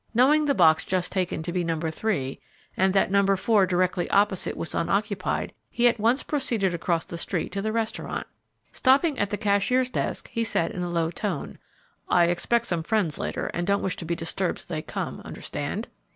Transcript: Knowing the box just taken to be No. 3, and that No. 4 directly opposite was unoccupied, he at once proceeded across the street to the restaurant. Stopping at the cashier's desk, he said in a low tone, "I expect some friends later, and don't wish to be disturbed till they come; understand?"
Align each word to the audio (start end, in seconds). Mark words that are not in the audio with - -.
Knowing 0.15 0.45
the 0.45 0.55
box 0.55 0.83
just 0.83 1.11
taken 1.11 1.43
to 1.43 1.53
be 1.53 1.63
No. 1.63 1.79
3, 1.79 2.39
and 2.75 2.91
that 2.95 3.11
No. 3.11 3.37
4 3.37 3.67
directly 3.67 4.09
opposite 4.09 4.57
was 4.57 4.73
unoccupied, 4.73 5.53
he 5.69 5.87
at 5.87 5.99
once 5.99 6.23
proceeded 6.23 6.73
across 6.73 7.05
the 7.05 7.19
street 7.19 7.51
to 7.51 7.61
the 7.61 7.71
restaurant. 7.71 8.25
Stopping 8.71 9.19
at 9.19 9.29
the 9.29 9.37
cashier's 9.37 9.91
desk, 9.91 10.27
he 10.29 10.43
said 10.43 10.71
in 10.71 10.81
a 10.81 10.89
low 10.89 11.11
tone, 11.11 11.59
"I 12.09 12.25
expect 12.29 12.65
some 12.65 12.81
friends 12.81 13.19
later, 13.19 13.51
and 13.53 13.67
don't 13.67 13.83
wish 13.83 13.97
to 13.97 14.05
be 14.05 14.15
disturbed 14.15 14.67
till 14.67 14.75
they 14.77 14.81
come; 14.81 15.21
understand?" 15.23 15.87